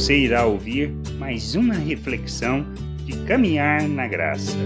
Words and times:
Você 0.00 0.16
irá 0.16 0.46
ouvir 0.46 0.88
mais 1.18 1.54
uma 1.54 1.74
reflexão 1.74 2.64
de 3.04 3.22
caminhar 3.26 3.86
na 3.86 4.08
graça. 4.08 4.56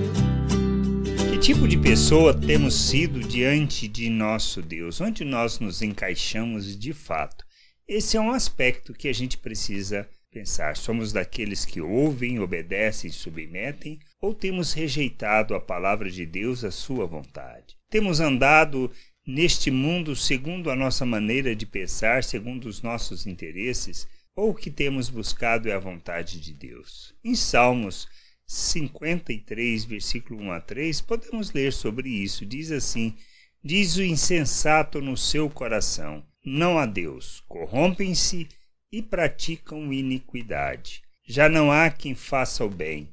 Que 1.29 1.37
tipo 1.41 1.67
de 1.67 1.77
pessoa 1.77 2.33
temos 2.33 2.73
sido 2.73 3.19
diante 3.19 3.89
de 3.89 4.09
nosso 4.09 4.63
Deus? 4.63 5.01
Onde 5.01 5.25
nós 5.25 5.59
nos 5.59 5.83
encaixamos 5.83 6.79
de 6.79 6.93
fato? 6.93 7.45
Esse 7.87 8.17
é 8.17 8.21
um 8.21 8.31
aspecto 8.31 8.95
que 8.95 9.09
a 9.09 9.13
gente 9.13 9.37
precisa 9.37 10.09
pensar. 10.31 10.77
Somos 10.77 11.13
daqueles 11.13 11.65
que 11.65 11.81
ouvem, 11.81 12.39
obedecem, 12.39 13.11
submetem, 13.11 13.99
ou 14.21 14.33
temos 14.33 14.73
rejeitado 14.73 15.57
a 15.57 15.61
palavra 15.61 16.09
de 16.09 16.25
Deus, 16.25 16.63
a 16.63 16.71
sua 16.71 17.07
vontade? 17.07 17.75
Temos 17.91 18.21
andado 18.21 18.89
neste 19.27 19.69
mundo 19.69 20.15
segundo 20.15 20.71
a 20.71 20.77
nossa 20.77 21.05
maneira 21.05 21.57
de 21.57 21.67
pensar, 21.67 22.23
segundo 22.23 22.67
os 22.67 22.83
nossos 22.83 23.27
interesses, 23.27 24.07
ou 24.37 24.51
o 24.51 24.55
que 24.55 24.71
temos 24.71 25.09
buscado 25.09 25.69
é 25.69 25.73
a 25.73 25.79
vontade 25.79 26.41
de 26.41 26.53
Deus? 26.53 27.15
Em 27.23 27.35
Salmos 27.35 28.09
53, 28.47 29.85
versículo 29.85 30.43
1 30.43 30.53
a 30.53 30.61
3, 30.61 31.01
podemos 31.01 31.53
ler 31.53 31.73
sobre 31.73 32.09
isso. 32.09 32.45
Diz 32.45 32.71
assim: 32.71 33.15
Diz 33.63 33.97
o 33.97 34.03
insensato 34.03 35.01
no 35.01 35.17
seu 35.17 35.49
coração: 35.49 36.25
Não 36.45 36.79
há 36.79 36.87
Deus. 36.87 37.43
Corrompem-se 37.49 38.49
e 38.91 39.01
praticam 39.01 39.93
iniquidade. 39.93 41.03
Já 41.27 41.49
não 41.49 41.73
há 41.73 41.91
quem 41.91 42.15
faça 42.15 42.65
o 42.65 42.69
bem. 42.69 43.09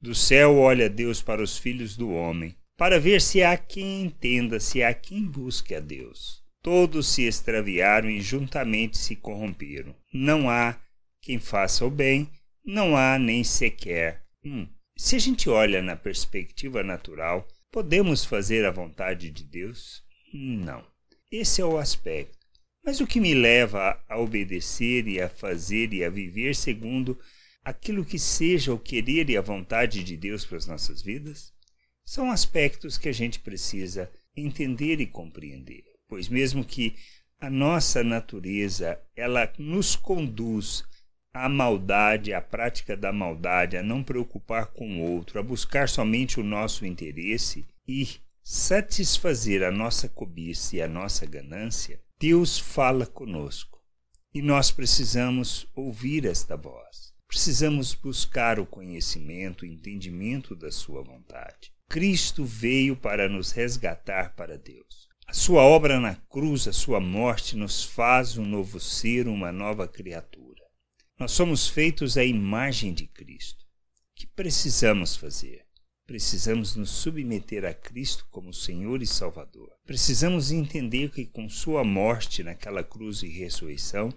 Do 0.00 0.14
céu 0.14 0.56
olha 0.58 0.90
Deus 0.90 1.22
para 1.22 1.42
os 1.42 1.56
filhos 1.56 1.96
do 1.96 2.10
homem, 2.10 2.54
para 2.76 3.00
ver 3.00 3.20
se 3.22 3.42
há 3.42 3.56
quem 3.56 4.02
entenda, 4.02 4.60
se 4.60 4.82
há 4.82 4.92
quem 4.92 5.24
busque 5.24 5.74
a 5.74 5.80
Deus. 5.80 6.45
Todos 6.66 7.06
se 7.06 7.22
extraviaram 7.22 8.10
e 8.10 8.20
juntamente 8.20 8.98
se 8.98 9.14
corromperam. 9.14 9.94
Não 10.12 10.50
há 10.50 10.76
quem 11.22 11.38
faça 11.38 11.86
o 11.86 11.90
bem, 11.90 12.28
não 12.64 12.96
há 12.96 13.20
nem 13.20 13.44
sequer. 13.44 14.24
Hum. 14.44 14.66
Se 14.96 15.14
a 15.14 15.18
gente 15.20 15.48
olha 15.48 15.80
na 15.80 15.94
perspectiva 15.94 16.82
natural, 16.82 17.46
podemos 17.70 18.24
fazer 18.24 18.64
a 18.64 18.72
vontade 18.72 19.30
de 19.30 19.44
Deus? 19.44 20.02
Não. 20.34 20.84
Esse 21.30 21.60
é 21.60 21.64
o 21.64 21.78
aspecto. 21.78 22.36
Mas 22.84 22.98
o 22.98 23.06
que 23.06 23.20
me 23.20 23.32
leva 23.32 24.02
a 24.08 24.18
obedecer 24.18 25.06
e 25.06 25.20
a 25.20 25.28
fazer 25.28 25.92
e 25.92 26.02
a 26.02 26.10
viver 26.10 26.56
segundo 26.56 27.16
aquilo 27.64 28.04
que 28.04 28.18
seja 28.18 28.74
o 28.74 28.78
querer 28.80 29.30
e 29.30 29.36
a 29.36 29.40
vontade 29.40 30.02
de 30.02 30.16
Deus 30.16 30.44
para 30.44 30.56
as 30.58 30.66
nossas 30.66 31.00
vidas? 31.00 31.52
São 32.04 32.28
aspectos 32.28 32.98
que 32.98 33.08
a 33.08 33.12
gente 33.12 33.38
precisa 33.38 34.10
entender 34.36 35.00
e 35.00 35.06
compreender, 35.06 35.84
pois 36.08 36.28
mesmo 36.28 36.64
que 36.64 36.94
a 37.40 37.50
nossa 37.50 38.02
natureza 38.02 38.98
ela 39.14 39.52
nos 39.58 39.94
conduz 39.94 40.84
à 41.32 41.48
maldade, 41.48 42.32
à 42.32 42.40
prática 42.40 42.96
da 42.96 43.12
maldade, 43.12 43.76
a 43.76 43.82
não 43.82 44.02
preocupar 44.02 44.66
com 44.66 45.00
o 45.00 45.10
outro, 45.12 45.38
a 45.38 45.42
buscar 45.42 45.88
somente 45.88 46.40
o 46.40 46.44
nosso 46.44 46.86
interesse 46.86 47.66
e 47.86 48.08
satisfazer 48.42 49.62
a 49.62 49.70
nossa 49.70 50.08
cobiça 50.08 50.76
e 50.76 50.82
a 50.82 50.88
nossa 50.88 51.26
ganância, 51.26 52.00
Deus 52.18 52.58
fala 52.58 53.04
conosco 53.04 53.82
e 54.32 54.40
nós 54.40 54.70
precisamos 54.70 55.66
ouvir 55.74 56.24
esta 56.24 56.56
voz. 56.56 57.14
Precisamos 57.26 57.92
buscar 57.94 58.60
o 58.60 58.66
conhecimento, 58.66 59.62
o 59.62 59.66
entendimento 59.66 60.54
da 60.54 60.70
Sua 60.70 61.02
vontade. 61.02 61.72
Cristo 61.88 62.44
veio 62.44 62.96
para 62.96 63.28
nos 63.28 63.50
resgatar 63.50 64.34
para 64.34 64.56
Deus. 64.56 65.05
A 65.28 65.34
Sua 65.34 65.62
obra 65.62 65.98
na 65.98 66.14
cruz, 66.14 66.68
a 66.68 66.72
Sua 66.72 67.00
morte, 67.00 67.56
nos 67.56 67.82
faz 67.82 68.38
um 68.38 68.44
novo 68.44 68.78
ser, 68.78 69.26
uma 69.26 69.50
nova 69.50 69.88
criatura. 69.88 70.62
Nós 71.18 71.32
somos 71.32 71.66
feitos 71.66 72.16
à 72.16 72.24
imagem 72.24 72.94
de 72.94 73.08
Cristo. 73.08 73.64
O 73.64 74.14
que 74.14 74.26
precisamos 74.28 75.16
fazer? 75.16 75.66
Precisamos 76.06 76.76
nos 76.76 76.90
submeter 76.90 77.64
a 77.64 77.74
Cristo 77.74 78.24
como 78.30 78.54
Senhor 78.54 79.02
e 79.02 79.06
Salvador. 79.06 79.72
Precisamos 79.84 80.52
entender 80.52 81.10
que 81.10 81.26
com 81.26 81.48
Sua 81.48 81.82
morte 81.82 82.44
naquela 82.44 82.84
cruz 82.84 83.24
e 83.24 83.28
ressurreição, 83.28 84.10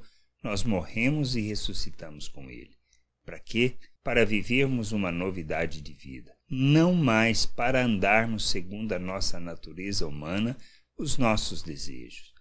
nós 0.44 0.64
morremos 0.64 1.36
e 1.36 1.42
ressuscitamos 1.42 2.28
com 2.28 2.48
Ele. 2.52 2.78
Para 3.26 3.40
quê? 3.40 3.78
Para 4.04 4.26
vivermos 4.26 4.92
uma 4.92 5.12
novidade 5.12 5.82
de 5.82 5.94
vida. 5.94 6.32
Não 6.48 6.94
mais 6.94 7.48
para 7.48 7.84
andarmos 7.84 8.50
segundo 8.50 8.94
a 8.94 9.00
nossa 9.00 9.40
natureza 9.40 10.08
humana, 10.08 10.56
os 11.00 11.18
nossos 11.18 11.64
desejos. 11.64 12.34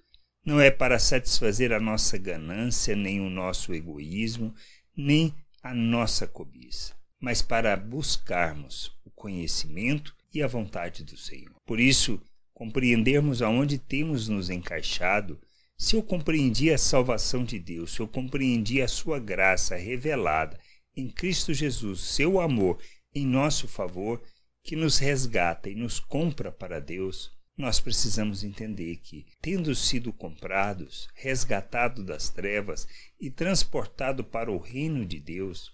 Não 0.44 0.60
é 0.60 0.70
para 0.70 0.98
satisfazer 0.98 1.72
a 1.72 1.80
nossa 1.80 2.18
ganância, 2.18 2.94
nem 2.94 3.20
o 3.20 3.30
nosso 3.30 3.72
egoísmo, 3.72 4.54
nem 4.94 5.34
a 5.62 5.72
nossa 5.72 6.26
cobiça, 6.26 6.94
mas 7.20 7.40
para 7.40 7.76
buscarmos 7.76 8.98
conhecimento 9.18 10.14
e 10.32 10.40
a 10.42 10.46
vontade 10.46 11.02
do 11.02 11.16
Senhor. 11.16 11.54
Por 11.66 11.80
isso, 11.80 12.22
compreendermos 12.54 13.42
aonde 13.42 13.76
temos 13.76 14.28
nos 14.28 14.48
encaixado, 14.48 15.40
se 15.76 15.96
eu 15.96 16.02
compreendi 16.02 16.72
a 16.72 16.78
salvação 16.78 17.44
de 17.44 17.58
Deus, 17.58 17.92
se 17.94 18.00
eu 18.00 18.08
compreendi 18.08 18.80
a 18.80 18.88
sua 18.88 19.18
graça 19.18 19.76
revelada 19.76 20.58
em 20.96 21.08
Cristo 21.08 21.52
Jesus, 21.52 22.00
seu 22.00 22.40
amor 22.40 22.78
em 23.14 23.26
nosso 23.26 23.66
favor, 23.68 24.22
que 24.62 24.76
nos 24.76 24.98
resgata 24.98 25.68
e 25.68 25.74
nos 25.74 25.98
compra 25.98 26.52
para 26.52 26.80
Deus, 26.80 27.32
nós 27.58 27.80
precisamos 27.80 28.44
entender 28.44 28.96
que, 29.02 29.26
tendo 29.42 29.74
sido 29.74 30.12
comprados, 30.12 31.08
resgatados 31.12 32.04
das 32.04 32.30
trevas 32.30 32.86
e 33.20 33.28
transportados 33.30 34.24
para 34.24 34.52
o 34.52 34.58
reino 34.58 35.04
de 35.04 35.18
Deus, 35.18 35.72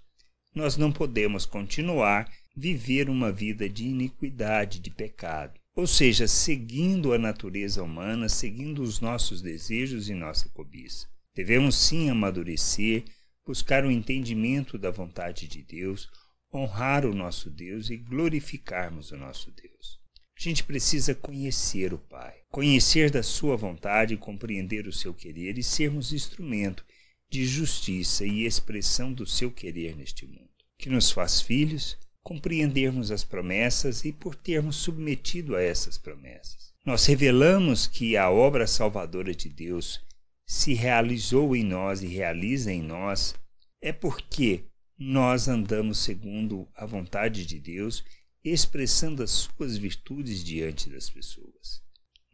nós 0.54 0.78
não 0.78 0.90
podemos 0.90 1.44
continuar 1.44 2.32
viver 2.56 3.10
uma 3.10 3.30
vida 3.30 3.68
de 3.68 3.84
iniquidade, 3.84 4.78
de 4.78 4.90
pecado. 4.90 5.60
Ou 5.76 5.86
seja, 5.86 6.26
seguindo 6.26 7.12
a 7.12 7.18
natureza 7.18 7.82
humana, 7.82 8.30
seguindo 8.30 8.80
os 8.80 9.00
nossos 9.00 9.42
desejos 9.42 10.08
e 10.08 10.14
nossa 10.14 10.48
cobiça. 10.48 11.06
Devemos 11.34 11.76
sim 11.76 12.08
amadurecer, 12.08 13.04
buscar 13.44 13.84
o 13.84 13.90
entendimento 13.90 14.78
da 14.78 14.90
vontade 14.90 15.46
de 15.48 15.62
Deus, 15.62 16.08
honrar 16.54 17.04
o 17.04 17.14
nosso 17.14 17.50
Deus 17.50 17.90
e 17.90 17.96
glorificarmos 17.96 19.10
o 19.10 19.16
nosso 19.16 19.50
Deus. 19.50 19.73
A 20.36 20.42
gente 20.42 20.64
precisa 20.64 21.14
conhecer 21.14 21.94
o 21.94 21.98
Pai, 21.98 22.34
conhecer 22.50 23.10
da 23.10 23.22
Sua 23.22 23.56
vontade, 23.56 24.16
compreender 24.16 24.86
o 24.86 24.92
seu 24.92 25.14
querer 25.14 25.58
e 25.58 25.62
sermos 25.62 26.12
instrumento 26.12 26.84
de 27.30 27.44
justiça 27.44 28.24
e 28.24 28.44
expressão 28.44 29.12
do 29.12 29.26
seu 29.26 29.50
querer 29.50 29.96
neste 29.96 30.26
mundo, 30.26 30.50
que 30.78 30.90
nos 30.90 31.10
faz 31.10 31.40
filhos 31.40 31.96
compreendermos 32.24 33.10
as 33.10 33.22
promessas 33.22 34.04
e 34.06 34.10
por 34.10 34.34
termos 34.34 34.76
submetido 34.76 35.54
a 35.54 35.62
essas 35.62 35.98
promessas. 35.98 36.72
Nós 36.84 37.04
revelamos 37.04 37.86
que 37.86 38.16
a 38.16 38.30
obra 38.30 38.66
salvadora 38.66 39.34
de 39.34 39.50
Deus 39.50 40.00
se 40.46 40.72
realizou 40.72 41.54
em 41.54 41.62
nós 41.62 42.02
e 42.02 42.06
realiza 42.06 42.72
em 42.72 42.82
nós 42.82 43.34
é 43.80 43.92
porque 43.92 44.64
nós 44.98 45.48
andamos 45.48 45.98
segundo 45.98 46.66
a 46.74 46.86
vontade 46.86 47.44
de 47.44 47.58
Deus, 47.58 48.02
expressando 48.52 49.22
as 49.22 49.30
suas 49.30 49.76
virtudes 49.76 50.44
diante 50.44 50.90
das 50.90 51.08
pessoas. 51.08 51.82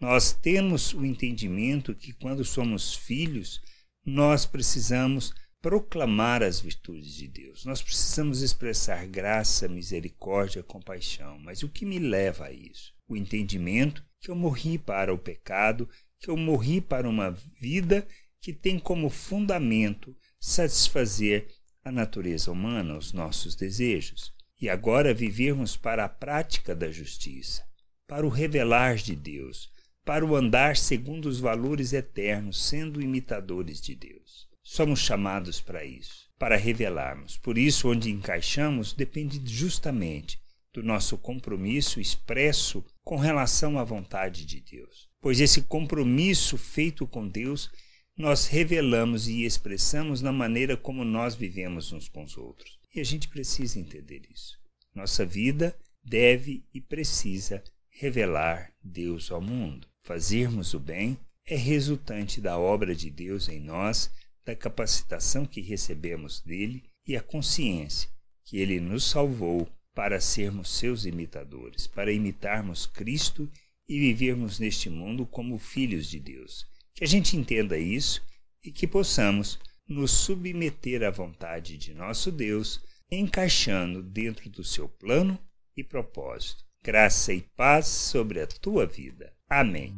Nós 0.00 0.32
temos 0.32 0.94
o 0.94 1.04
entendimento 1.04 1.94
que 1.94 2.12
quando 2.12 2.44
somos 2.44 2.94
filhos, 2.94 3.60
nós 4.04 4.47
precisamos 4.47 5.32
proclamar 5.60 6.43
as 6.43 6.59
virtudes 6.59 7.15
de 7.15 7.28
Deus. 7.28 7.65
Nós 7.65 7.82
precisamos 7.82 8.41
expressar 8.41 9.06
graça, 9.06 9.69
misericórdia, 9.69 10.62
compaixão. 10.62 11.38
Mas 11.38 11.62
o 11.62 11.69
que 11.69 11.84
me 11.84 11.99
leva 11.99 12.47
a 12.47 12.53
isso? 12.53 12.94
O 13.06 13.16
entendimento 13.16 14.03
que 14.19 14.31
eu 14.31 14.34
morri 14.34 14.78
para 14.78 15.12
o 15.12 15.19
pecado, 15.19 15.88
que 16.19 16.31
eu 16.31 16.37
morri 16.37 16.81
para 16.81 17.09
uma 17.09 17.31
vida 17.60 18.06
que 18.41 18.53
tem 18.54 18.78
como 18.78 19.10
fundamento 19.10 20.16
satisfazer 20.41 21.46
a 21.85 21.93
natureza 21.93 22.50
humana, 22.50 22.96
os 22.96 23.12
nossos 23.12 23.55
desejos. 23.55 24.32
E 24.61 24.69
agora 24.69 25.15
vivermos 25.15 25.77
para 25.77 26.05
a 26.05 26.09
prática 26.09 26.75
da 26.75 26.91
justiça, 26.91 27.65
para 28.07 28.27
o 28.27 28.29
revelar 28.29 28.97
de 28.97 29.17
Deus, 29.17 29.71
para 30.05 30.25
o 30.25 30.37
andar 30.37 30.77
segundo 30.77 31.27
os 31.27 31.41
valores 31.41 31.93
eternos, 31.93 32.62
sendo 32.69 33.01
imitadores 33.01 33.81
de 33.81 33.95
Deus. 33.95 34.49
Somos 34.62 35.01
chamados 35.01 35.61
para 35.61 35.85
isso, 35.85 36.29
para 36.39 36.57
revelarmos. 36.57 37.37
Por 37.39 37.57
isso, 37.57 37.91
onde 37.91 38.11
encaixamos 38.11 38.93
depende 38.93 39.41
justamente 39.45 40.39
do 40.73 40.83
nosso 40.83 41.17
compromisso 41.19 42.01
expresso 42.01 42.85
com 43.03 43.17
relação 43.17 43.79
à 43.79 43.85
vontade 43.85 44.45
de 44.45 44.61
Deus. 44.61 45.09
Pois 45.21 45.41
esse 45.41 45.62
compromisso 45.62 46.57
feito 46.57 47.07
com 47.07 47.27
Deus 47.27 47.71
nós 48.20 48.46
revelamos 48.46 49.28
e 49.28 49.44
expressamos 49.44 50.20
na 50.20 50.31
maneira 50.31 50.76
como 50.76 51.06
nós 51.06 51.34
vivemos 51.34 51.90
uns 51.90 52.06
com 52.06 52.22
os 52.22 52.37
outros. 52.37 52.78
E 52.94 53.00
a 53.00 53.05
gente 53.05 53.28
precisa 53.28 53.81
entender 53.81 54.22
isso. 54.31 54.61
Nossa 54.94 55.25
vida 55.25 55.75
deve 56.05 56.62
e 56.75 56.82
precisa 56.82 57.64
revelar 57.88 58.75
Deus 58.82 59.31
ao 59.31 59.40
mundo. 59.40 59.88
Fazermos 60.02 60.75
o 60.75 60.78
bem 60.78 61.19
é 61.46 61.56
resultante 61.56 62.43
da 62.43 62.58
obra 62.58 62.94
de 62.94 63.11
Deus 63.11 63.49
em 63.49 63.58
nós 63.58 64.11
da 64.44 64.55
capacitação 64.55 65.46
que 65.46 65.62
recebemos 65.62 66.40
dele 66.40 66.84
e 67.06 67.16
a 67.16 67.23
consciência 67.23 68.11
que 68.44 68.58
Ele 68.58 68.81
nos 68.81 69.05
salvou 69.05 69.66
para 69.94 70.20
sermos 70.20 70.70
seus 70.76 71.06
imitadores, 71.06 71.87
para 71.87 72.12
imitarmos 72.12 72.87
Cristo 72.87 73.50
e 73.88 73.99
vivermos 73.99 74.58
neste 74.58 74.90
mundo 74.90 75.25
como 75.25 75.58
filhos 75.58 76.06
de 76.06 76.20
Deus. 76.20 76.69
Que 76.94 77.04
a 77.04 77.06
gente 77.06 77.37
entenda 77.37 77.78
isso 77.78 78.22
e 78.64 78.70
que 78.70 78.87
possamos 78.87 79.58
nos 79.88 80.10
submeter 80.10 81.02
à 81.02 81.10
vontade 81.10 81.76
de 81.76 81.92
nosso 81.92 82.31
Deus, 82.31 82.81
encaixando 83.10 84.02
dentro 84.02 84.48
do 84.48 84.62
seu 84.62 84.88
plano 84.88 85.38
e 85.76 85.82
propósito. 85.82 86.64
Graça 86.82 87.32
e 87.32 87.44
paz 87.56 87.87
sobre 87.87 88.40
a 88.40 88.46
tua 88.46 88.87
vida. 88.87 89.32
Amém. 89.48 89.94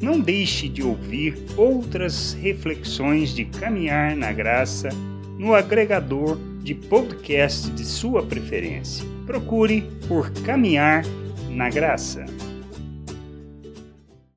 Não 0.00 0.20
deixe 0.20 0.68
de 0.68 0.82
ouvir 0.82 1.34
outras 1.56 2.32
reflexões 2.32 3.34
de 3.34 3.44
caminhar 3.44 4.14
na 4.16 4.32
graça 4.32 4.88
no 5.38 5.54
agregador 5.54 6.38
de 6.62 6.74
podcast 6.74 7.70
de 7.70 7.84
sua 7.84 8.24
preferência. 8.24 9.04
Procure 9.26 9.82
por 10.06 10.30
Caminhar 10.44 11.04
na 11.50 11.68
Graça. 11.68 12.24